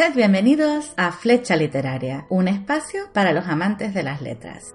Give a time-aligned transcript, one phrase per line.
[0.00, 4.74] Sed bienvenidos a Flecha Literaria, un espacio para los amantes de las letras.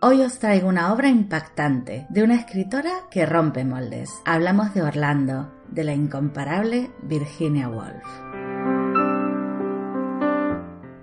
[0.00, 4.10] Hoy os traigo una obra impactante de una escritora que rompe moldes.
[4.24, 8.04] Hablamos de Orlando, de la incomparable Virginia Woolf.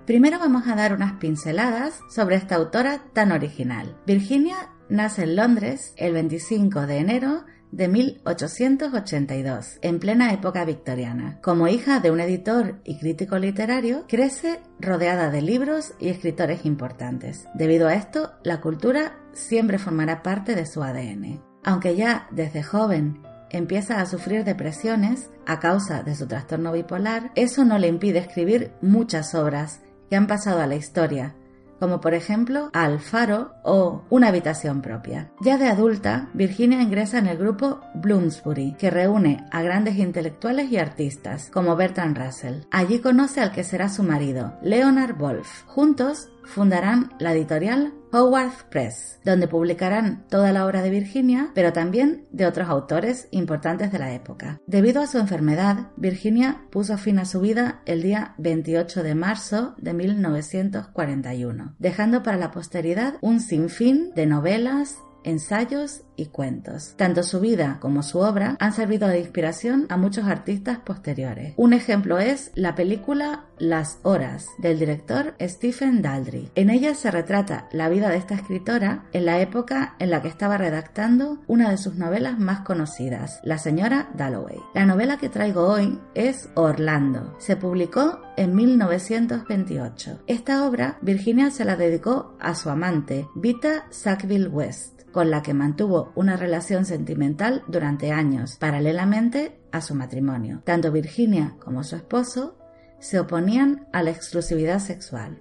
[0.04, 3.96] Primero vamos a dar unas pinceladas sobre esta autora tan original.
[4.06, 4.56] Virginia
[4.90, 11.38] nace en Londres el 25 de enero de 1882, en plena época victoriana.
[11.42, 17.46] Como hija de un editor y crítico literario, crece rodeada de libros y escritores importantes.
[17.54, 21.42] Debido a esto, la cultura siempre formará parte de su ADN.
[21.64, 27.64] Aunque ya desde joven empieza a sufrir depresiones a causa de su trastorno bipolar, eso
[27.64, 31.34] no le impide escribir muchas obras que han pasado a la historia,
[31.78, 35.30] como por ejemplo Alfaro o Una habitación propia.
[35.40, 40.78] Ya de adulta, Virginia ingresa en el grupo Bloomsbury, que reúne a grandes intelectuales y
[40.78, 42.62] artistas, como Bertrand Russell.
[42.70, 45.64] Allí conoce al que será su marido, Leonard Wolf.
[45.66, 52.24] Juntos fundarán la editorial Howard Press, donde publicarán toda la obra de Virginia, pero también
[52.30, 54.58] de otros autores importantes de la época.
[54.66, 59.74] Debido a su enfermedad, Virginia puso fin a su vida el día 28 de marzo
[59.76, 66.94] de 1941, dejando para la posteridad un sinfín de novelas, ensayos y cuentos.
[66.96, 71.52] Tanto su vida como su obra han servido de inspiración a muchos artistas posteriores.
[71.56, 76.50] Un ejemplo es la película Las Horas del director Stephen Daldry.
[76.54, 80.28] En ella se retrata la vida de esta escritora en la época en la que
[80.28, 84.58] estaba redactando una de sus novelas más conocidas, La señora Dalloway.
[84.74, 87.36] La novela que traigo hoy es Orlando.
[87.38, 90.22] Se publicó en 1928.
[90.26, 95.54] Esta obra Virginia se la dedicó a su amante, Vita Sackville West con la que
[95.54, 100.60] mantuvo una relación sentimental durante años, paralelamente a su matrimonio.
[100.66, 102.58] Tanto Virginia como su esposo
[102.98, 105.40] se oponían a la exclusividad sexual.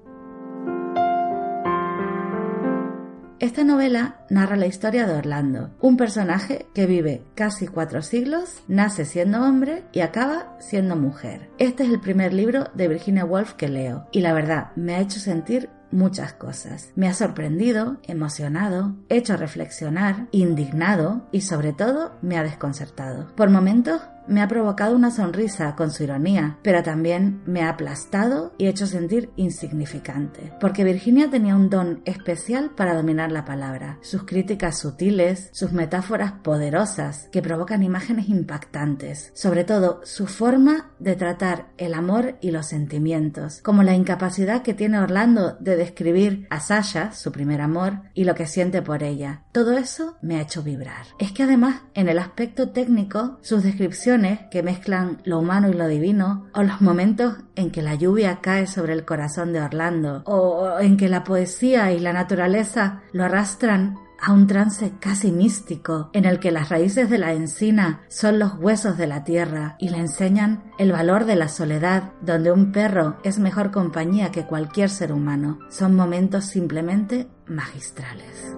[3.42, 9.04] Esta novela narra la historia de Orlando, un personaje que vive casi cuatro siglos, nace
[9.04, 11.50] siendo hombre y acaba siendo mujer.
[11.58, 15.02] Este es el primer libro de Virginia Woolf que leo y la verdad me ha
[15.02, 16.92] hecho sentir muchas cosas.
[16.96, 23.34] Me ha sorprendido, emocionado, hecho reflexionar, indignado y sobre todo me ha desconcertado.
[23.36, 28.54] Por momentos me ha provocado una sonrisa con su ironía, pero también me ha aplastado
[28.58, 30.54] y hecho sentir insignificante.
[30.60, 36.34] Porque Virginia tenía un don especial para dominar la palabra, sus críticas sutiles, sus metáforas
[36.44, 42.68] poderosas que provocan imágenes impactantes, sobre todo su forma de tratar el amor y los
[42.68, 48.24] sentimientos, como la incapacidad que tiene Orlando de describir a Sasha, su primer amor, y
[48.24, 49.44] lo que siente por ella.
[49.52, 51.06] Todo eso me ha hecho vibrar.
[51.20, 54.15] Es que además, en el aspecto técnico, sus descripciones
[54.50, 58.68] que mezclan lo humano y lo divino, o los momentos en que la lluvia cae
[58.68, 63.98] sobre el corazón de Orlando, o en que la poesía y la naturaleza lo arrastran
[64.20, 68.56] a un trance casi místico en el que las raíces de la encina son los
[68.56, 73.18] huesos de la tierra y le enseñan el valor de la soledad, donde un perro
[73.24, 75.60] es mejor compañía que cualquier ser humano.
[75.70, 78.56] Son momentos simplemente magistrales.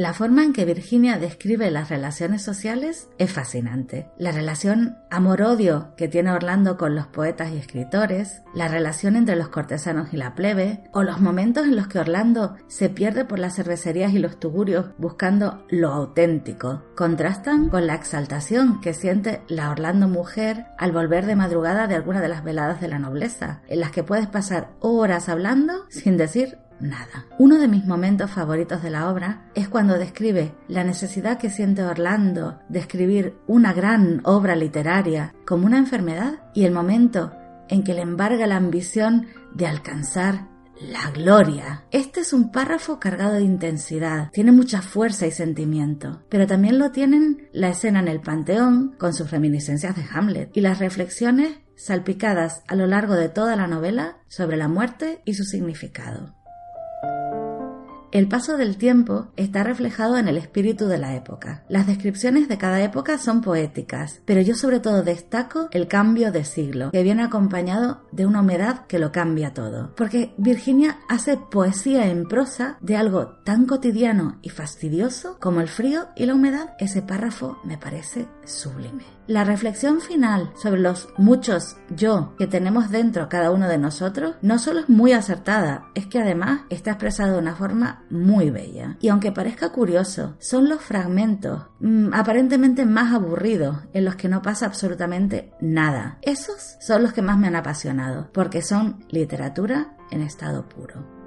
[0.00, 4.08] La forma en que Virginia describe las relaciones sociales es fascinante.
[4.16, 9.50] La relación amor-odio que tiene Orlando con los poetas y escritores, la relación entre los
[9.50, 13.56] cortesanos y la plebe, o los momentos en los que Orlando se pierde por las
[13.56, 20.08] cervecerías y los tugurios buscando lo auténtico, contrastan con la exaltación que siente la Orlando
[20.08, 23.90] mujer al volver de madrugada de alguna de las veladas de la nobleza, en las
[23.90, 26.56] que puedes pasar horas hablando sin decir
[27.38, 31.82] Uno de mis momentos favoritos de la obra es cuando describe la necesidad que siente
[31.82, 37.32] Orlando de escribir una gran obra literaria como una enfermedad y el momento
[37.68, 40.48] en que le embarga la ambición de alcanzar
[40.80, 41.84] la gloria.
[41.90, 46.90] Este es un párrafo cargado de intensidad, tiene mucha fuerza y sentimiento, pero también lo
[46.90, 52.62] tienen la escena en el Panteón con sus reminiscencias de Hamlet y las reflexiones salpicadas
[52.68, 56.39] a lo largo de toda la novela sobre la muerte y su significado.
[58.12, 61.64] El paso del tiempo está reflejado en el espíritu de la época.
[61.68, 66.44] Las descripciones de cada época son poéticas, pero yo sobre todo destaco el cambio de
[66.44, 69.94] siglo, que viene acompañado de una humedad que lo cambia todo.
[69.94, 76.08] Porque Virginia hace poesía en prosa de algo tan cotidiano y fastidioso como el frío
[76.16, 76.74] y la humedad.
[76.80, 79.04] Ese párrafo me parece sublime.
[79.28, 84.58] La reflexión final sobre los muchos yo que tenemos dentro cada uno de nosotros no
[84.58, 88.96] solo es muy acertada, es que además está expresada de una forma muy bella.
[89.00, 94.42] Y aunque parezca curioso, son los fragmentos mm, aparentemente más aburridos en los que no
[94.42, 96.18] pasa absolutamente nada.
[96.22, 101.19] Esos son los que más me han apasionado, porque son literatura en estado puro.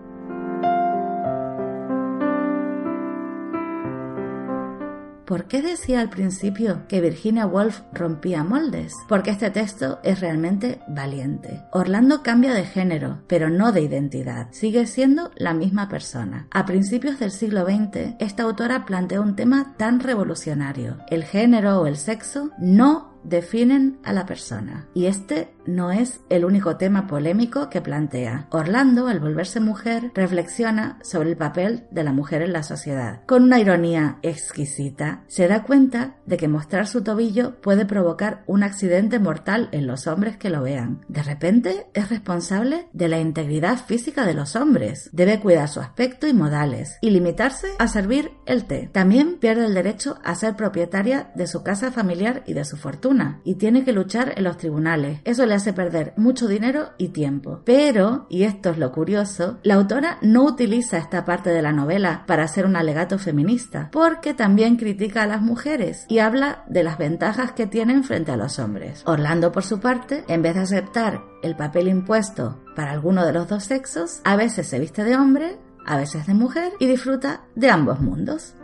[5.33, 8.93] ¿Por qué decía al principio que Virginia Woolf rompía moldes?
[9.09, 11.63] Porque este texto es realmente valiente.
[11.71, 14.49] Orlando cambia de género, pero no de identidad.
[14.51, 16.47] Sigue siendo la misma persona.
[16.51, 20.97] A principios del siglo XX, esta autora planteó un tema tan revolucionario.
[21.09, 24.87] El género o el sexo no definen a la persona.
[24.93, 28.47] Y este no es el único tema polémico que plantea.
[28.51, 33.21] Orlando, al volverse mujer, reflexiona sobre el papel de la mujer en la sociedad.
[33.25, 38.63] Con una ironía exquisita, se da cuenta de que mostrar su tobillo puede provocar un
[38.63, 41.05] accidente mortal en los hombres que lo vean.
[41.07, 45.09] De repente, es responsable de la integridad física de los hombres.
[45.11, 48.89] Debe cuidar su aspecto y modales y limitarse a servir el té.
[48.91, 53.41] También pierde el derecho a ser propietaria de su casa familiar y de su fortuna
[53.43, 55.19] y tiene que luchar en los tribunales.
[55.23, 57.61] Eso hace perder mucho dinero y tiempo.
[57.65, 62.23] Pero, y esto es lo curioso, la autora no utiliza esta parte de la novela
[62.27, 66.97] para hacer un alegato feminista, porque también critica a las mujeres y habla de las
[66.97, 69.03] ventajas que tienen frente a los hombres.
[69.05, 73.47] Orlando, por su parte, en vez de aceptar el papel impuesto para alguno de los
[73.47, 77.69] dos sexos, a veces se viste de hombre, a veces de mujer y disfruta de
[77.69, 78.55] ambos mundos.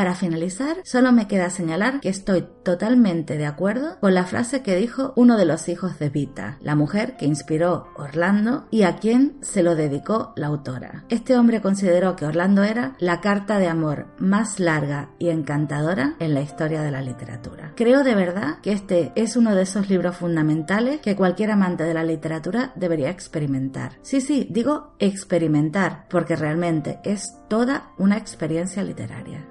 [0.00, 4.74] Para finalizar, solo me queda señalar que estoy totalmente de acuerdo con la frase que
[4.74, 9.36] dijo uno de los hijos de Vita, la mujer que inspiró Orlando y a quien
[9.42, 11.04] se lo dedicó la autora.
[11.10, 16.32] Este hombre consideró que Orlando era la carta de amor más larga y encantadora en
[16.32, 17.74] la historia de la literatura.
[17.76, 21.92] Creo de verdad que este es uno de esos libros fundamentales que cualquier amante de
[21.92, 23.98] la literatura debería experimentar.
[24.00, 29.46] Sí, sí, digo experimentar, porque realmente es toda una experiencia literaria.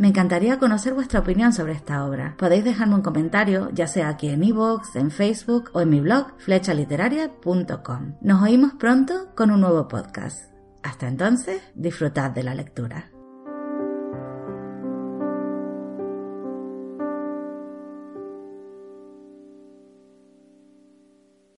[0.00, 2.34] Me encantaría conocer vuestra opinión sobre esta obra.
[2.38, 6.38] Podéis dejarme un comentario, ya sea aquí en iVoox, en Facebook o en mi blog
[6.38, 8.14] flechaliteraria.com.
[8.22, 10.54] Nos oímos pronto con un nuevo podcast.
[10.82, 13.10] Hasta entonces, disfrutad de la lectura.